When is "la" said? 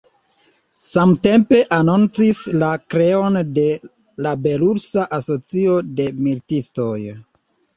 2.63-2.69, 4.27-4.33